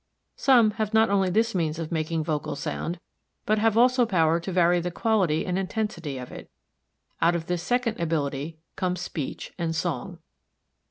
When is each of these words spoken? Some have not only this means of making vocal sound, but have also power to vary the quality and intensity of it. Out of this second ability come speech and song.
Some 0.35 0.71
have 0.71 0.95
not 0.95 1.11
only 1.11 1.29
this 1.29 1.53
means 1.53 1.77
of 1.77 1.91
making 1.91 2.23
vocal 2.23 2.55
sound, 2.55 2.99
but 3.45 3.59
have 3.59 3.77
also 3.77 4.03
power 4.07 4.39
to 4.39 4.51
vary 4.51 4.79
the 4.79 4.89
quality 4.89 5.45
and 5.45 5.59
intensity 5.59 6.17
of 6.17 6.31
it. 6.31 6.49
Out 7.21 7.35
of 7.35 7.45
this 7.45 7.61
second 7.61 7.99
ability 7.99 8.57
come 8.75 8.95
speech 8.95 9.53
and 9.59 9.75
song. 9.75 10.17